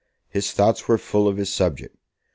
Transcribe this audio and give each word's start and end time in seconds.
His 0.29 0.51
thoughts 0.51 0.87
were 0.87 0.97
full 0.97 1.27
of 1.27 1.37
his 1.37 1.53
subject. 1.53 1.95